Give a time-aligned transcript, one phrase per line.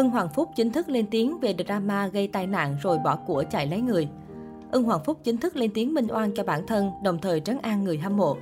[0.00, 3.44] Ưng Hoàng Phúc chính thức lên tiếng về drama gây tai nạn rồi bỏ của
[3.50, 4.08] chạy lấy người.
[4.70, 7.58] Ưng Hoàng Phúc chính thức lên tiếng minh oan cho bản thân, đồng thời trấn
[7.62, 8.36] an người hâm mộ.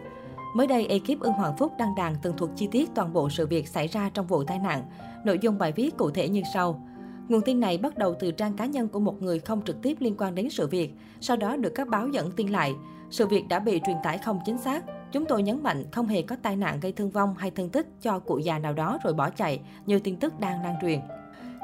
[0.54, 3.46] Mới đây, ekip Ưng Hoàng Phúc đăng đàn tường thuật chi tiết toàn bộ sự
[3.46, 4.82] việc xảy ra trong vụ tai nạn.
[5.24, 6.82] Nội dung bài viết cụ thể như sau.
[7.28, 9.96] Nguồn tin này bắt đầu từ trang cá nhân của một người không trực tiếp
[10.00, 12.74] liên quan đến sự việc, sau đó được các báo dẫn tin lại.
[13.10, 14.84] Sự việc đã bị truyền tải không chính xác.
[15.12, 17.86] Chúng tôi nhấn mạnh không hề có tai nạn gây thương vong hay thương tích
[18.02, 21.00] cho cụ già nào đó rồi bỏ chạy, như tin tức đang lan truyền.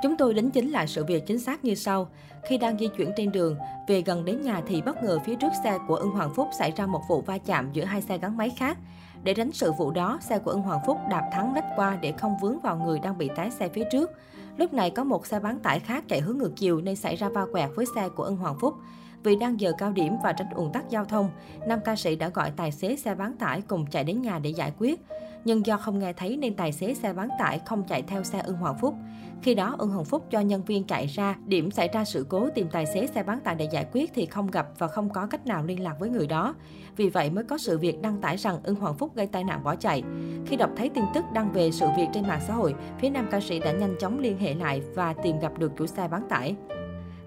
[0.02, 2.08] Chúng tôi đính chính lại sự việc chính xác như sau.
[2.48, 3.57] Khi đang di chuyển trên đường,
[3.89, 6.72] về gần đến nhà thì bất ngờ phía trước xe của Ưng Hoàng Phúc xảy
[6.76, 8.79] ra một vụ va chạm giữa hai xe gắn máy khác.
[9.22, 12.12] Để tránh sự vụ đó, xe của Ưng Hoàng Phúc đạp thắng lách qua để
[12.12, 14.11] không vướng vào người đang bị tái xe phía trước.
[14.57, 17.29] Lúc này có một xe bán tải khác chạy hướng ngược chiều nên xảy ra
[17.29, 18.75] va quẹt với xe của Ưng Hoàng Phúc.
[19.22, 21.31] Vì đang giờ cao điểm và tránh ùn tắc giao thông,
[21.67, 24.50] nam ca sĩ đã gọi tài xế xe bán tải cùng chạy đến nhà để
[24.50, 25.00] giải quyết.
[25.44, 28.40] Nhưng do không nghe thấy nên tài xế xe bán tải không chạy theo xe
[28.44, 28.94] Ưng Hoàng Phúc.
[29.43, 32.48] Khi đó, Ưng Hoàng Phúc cho nhân viên chạy ra điểm xảy ra sự cố
[32.55, 35.27] tìm tài xế xe bán tải để giải quyết thì không gặp và không có
[35.27, 36.55] cách nào liên lạc với người đó.
[36.97, 39.65] Vì vậy mới có sự việc đăng tải rằng Ưng Hoàng Phúc gây tai nạn
[39.65, 40.03] bỏ chạy.
[40.47, 43.28] Khi đọc thấy tin tức đăng về sự việc trên mạng xã hội, phía nam
[43.31, 46.28] ca sĩ đã nhanh chóng liên hệ lại và tìm gặp được chủ xe bán
[46.28, 46.56] tải.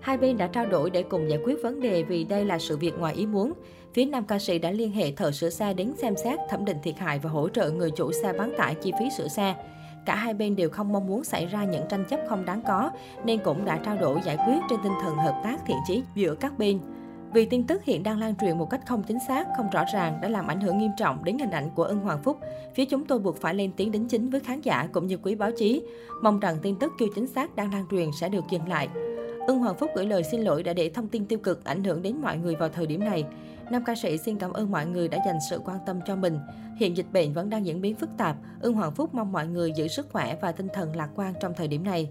[0.07, 2.77] Hai bên đã trao đổi để cùng giải quyết vấn đề vì đây là sự
[2.77, 3.53] việc ngoài ý muốn.
[3.93, 6.77] Phía nam ca sĩ đã liên hệ thợ sửa xe đến xem xét, thẩm định
[6.83, 9.55] thiệt hại và hỗ trợ người chủ xe bán tải chi phí sửa xe.
[10.05, 12.91] Cả hai bên đều không mong muốn xảy ra những tranh chấp không đáng có,
[13.25, 16.35] nên cũng đã trao đổi giải quyết trên tinh thần hợp tác thiện chí giữa
[16.35, 16.79] các bên.
[17.33, 20.19] Vì tin tức hiện đang lan truyền một cách không chính xác, không rõ ràng
[20.21, 22.39] đã làm ảnh hưởng nghiêm trọng đến hình ảnh của Ân Hoàng Phúc.
[22.75, 25.35] Phía chúng tôi buộc phải lên tiếng đính chính với khán giả cũng như quý
[25.35, 25.81] báo chí.
[26.23, 28.87] Mong rằng tin tức chưa chính xác đang lan truyền sẽ được dừng lại.
[29.47, 32.01] Ưng Hoàng Phúc gửi lời xin lỗi đã để thông tin tiêu cực ảnh hưởng
[32.01, 33.25] đến mọi người vào thời điểm này.
[33.71, 36.39] Nam ca sĩ xin cảm ơn mọi người đã dành sự quan tâm cho mình.
[36.77, 39.71] Hiện dịch bệnh vẫn đang diễn biến phức tạp, Ưng Hoàng Phúc mong mọi người
[39.71, 42.09] giữ sức khỏe và tinh thần lạc quan trong thời điểm này.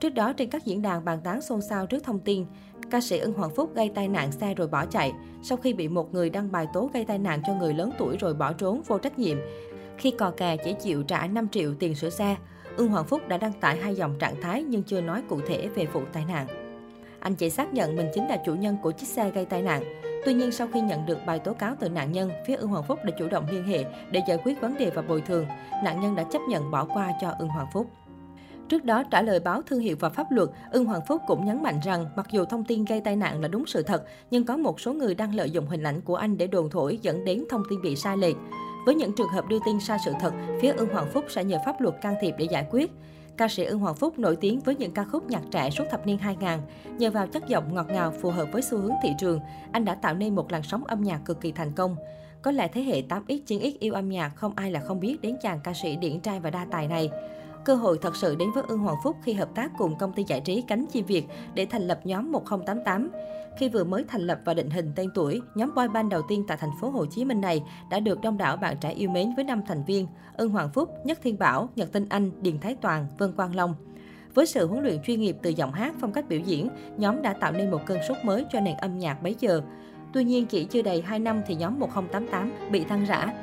[0.00, 2.46] Trước đó, trên các diễn đàn bàn tán xôn xao trước thông tin,
[2.90, 5.12] ca sĩ Ưng Hoàng Phúc gây tai nạn xe rồi bỏ chạy.
[5.42, 8.16] Sau khi bị một người đăng bài tố gây tai nạn cho người lớn tuổi
[8.16, 9.38] rồi bỏ trốn vô trách nhiệm,
[9.98, 12.36] khi cò kè chỉ chịu trả 5 triệu tiền sửa xe,
[12.76, 15.68] Ưng Hoàng Phúc đã đăng tải hai dòng trạng thái nhưng chưa nói cụ thể
[15.68, 16.65] về vụ tai nạn.
[17.20, 19.82] Anh chị xác nhận mình chính là chủ nhân của chiếc xe gây tai nạn.
[20.24, 22.84] Tuy nhiên, sau khi nhận được bài tố cáo từ nạn nhân, phía Ưng Hoàng
[22.84, 25.46] Phúc đã chủ động liên hệ để giải quyết vấn đề và bồi thường.
[25.84, 27.86] Nạn nhân đã chấp nhận bỏ qua cho Ưng Hoàng Phúc.
[28.68, 31.62] Trước đó, trả lời báo Thương hiệu và Pháp luật, Ưng Hoàng Phúc cũng nhấn
[31.62, 34.56] mạnh rằng mặc dù thông tin gây tai nạn là đúng sự thật, nhưng có
[34.56, 37.44] một số người đang lợi dụng hình ảnh của anh để đồn thổi dẫn đến
[37.50, 38.36] thông tin bị sai lệch.
[38.86, 41.58] Với những trường hợp đưa tin sai sự thật, phía Ưng Hoàng Phúc sẽ nhờ
[41.66, 42.90] pháp luật can thiệp để giải quyết.
[43.36, 46.06] Ca sĩ Ưng Hoàng Phúc nổi tiếng với những ca khúc nhạc trẻ suốt thập
[46.06, 46.48] niên 2000.
[46.98, 49.40] Nhờ vào chất giọng ngọt ngào phù hợp với xu hướng thị trường,
[49.72, 51.96] anh đã tạo nên một làn sóng âm nhạc cực kỳ thành công.
[52.42, 55.36] Có lẽ thế hệ 8X, 9X yêu âm nhạc không ai là không biết đến
[55.42, 57.10] chàng ca sĩ điển trai và đa tài này.
[57.66, 60.24] Cơ hội thật sự đến với Ưng Hoàng Phúc khi hợp tác cùng công ty
[60.26, 63.10] giải trí Cánh Chim Việt để thành lập nhóm 1088.
[63.58, 66.44] Khi vừa mới thành lập và định hình tên tuổi, nhóm boy band đầu tiên
[66.48, 69.34] tại thành phố Hồ Chí Minh này đã được đông đảo bạn trẻ yêu mến
[69.34, 70.06] với 5 thành viên:
[70.36, 73.74] Ưng Hoàng Phúc, Nhất Thiên Bảo, Nhật Tinh Anh, Điền Thái Toàn, Vân Quang Long.
[74.34, 77.32] Với sự huấn luyện chuyên nghiệp từ giọng hát, phong cách biểu diễn, nhóm đã
[77.32, 79.62] tạo nên một cơn sốt mới cho nền âm nhạc bấy giờ.
[80.12, 83.34] Tuy nhiên, chỉ chưa đầy 2 năm thì nhóm 1088 bị thăng rã.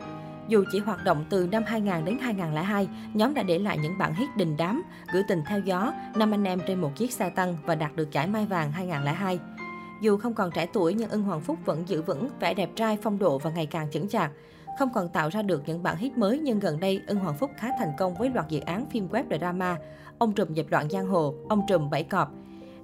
[0.48, 4.16] Dù chỉ hoạt động từ năm 2000 đến 2002, nhóm đã để lại những bản
[4.16, 4.84] hit đình đám,
[5.14, 8.12] gửi tình theo gió, năm anh em trên một chiếc xe tăng và đạt được
[8.12, 9.40] giải Mai Vàng 2002.
[10.02, 12.98] Dù không còn trẻ tuổi nhưng Ưng Hoàng Phúc vẫn giữ vững vẻ đẹp trai,
[13.02, 14.32] phong độ và ngày càng chững chạc.
[14.80, 17.52] Không còn tạo ra được những bản hit mới nhưng gần đây Ưng Hoàng Phúc
[17.58, 19.78] khá thành công với loạt dự án phim web drama
[20.18, 22.32] Ông trùm dẹp loạn giang hồ, Ông trùm bảy cọp.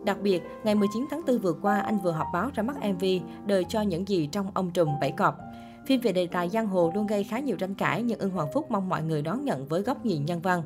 [0.06, 3.06] Đặc biệt, ngày 19 tháng 4 vừa qua, anh vừa họp báo ra mắt MV
[3.46, 5.38] Đời cho những gì trong Ông trùm bảy cọp.
[5.90, 8.48] Phim về đề tài giang hồ luôn gây khá nhiều tranh cãi nhưng Ưng Hoàng
[8.54, 10.64] Phúc mong mọi người đón nhận với góc nhìn nhân văn.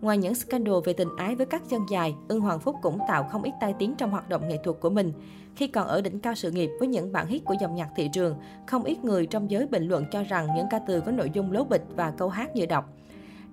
[0.00, 3.24] Ngoài những scandal về tình ái với các chân dài, Ưng Hoàng Phúc cũng tạo
[3.24, 5.12] không ít tai tiếng trong hoạt động nghệ thuật của mình.
[5.56, 8.10] Khi còn ở đỉnh cao sự nghiệp với những bản hit của dòng nhạc thị
[8.12, 11.30] trường, không ít người trong giới bình luận cho rằng những ca từ có nội
[11.34, 12.92] dung lố bịch và câu hát như đọc.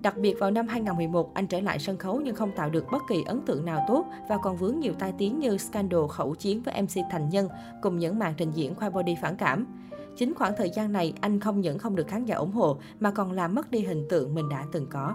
[0.00, 3.02] Đặc biệt vào năm 2011, anh trở lại sân khấu nhưng không tạo được bất
[3.08, 6.62] kỳ ấn tượng nào tốt và còn vướng nhiều tai tiếng như scandal khẩu chiến
[6.62, 7.48] với MC Thành Nhân
[7.82, 9.66] cùng những màn trình diễn khoai body phản cảm.
[10.16, 13.10] Chính khoảng thời gian này, anh không những không được khán giả ủng hộ mà
[13.10, 15.14] còn làm mất đi hình tượng mình đã từng có.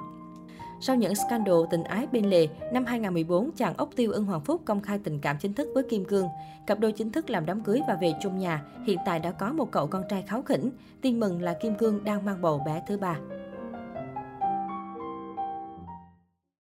[0.81, 4.61] Sau những scandal tình ái bên lề, năm 2014, chàng ốc tiêu Ưng Hoàng Phúc
[4.65, 6.27] công khai tình cảm chính thức với Kim Cương.
[6.67, 8.63] Cặp đôi chính thức làm đám cưới và về chung nhà.
[8.85, 10.69] Hiện tại đã có một cậu con trai kháo khỉnh.
[11.01, 13.17] Tin mừng là Kim Cương đang mang bầu bé thứ ba.